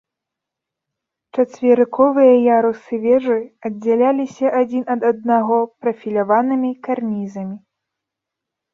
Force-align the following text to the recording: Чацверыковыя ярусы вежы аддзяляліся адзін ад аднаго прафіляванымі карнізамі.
Чацверыковыя 1.35 2.31
ярусы 2.57 2.93
вежы 3.05 3.37
аддзяляліся 3.71 4.47
адзін 4.63 4.83
ад 4.97 5.01
аднаго 5.13 5.63
прафіляванымі 5.81 6.77
карнізамі. 6.89 7.57